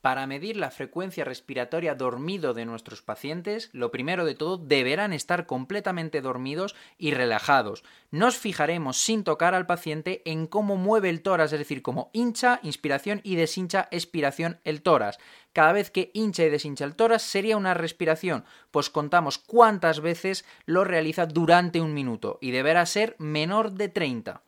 [0.00, 5.44] Para medir la frecuencia respiratoria dormido de nuestros pacientes, lo primero de todo deberán estar
[5.44, 7.84] completamente dormidos y relajados.
[8.10, 12.60] Nos fijaremos sin tocar al paciente en cómo mueve el tórax, es decir, cómo hincha,
[12.62, 15.18] inspiración y deshincha, expiración el tórax.
[15.52, 20.46] Cada vez que hincha y deshincha el tórax sería una respiración, pues contamos cuántas veces
[20.64, 24.42] lo realiza durante un minuto y deberá ser menor de 30.